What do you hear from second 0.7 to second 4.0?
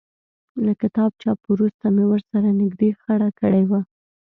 کتاب چاپ وروسته مې ورسره نږدې خړه کړې وه.